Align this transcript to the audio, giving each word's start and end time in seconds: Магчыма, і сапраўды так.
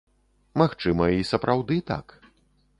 Магчыма, 0.61 1.05
і 1.19 1.29
сапраўды 1.33 1.81
так. 1.93 2.19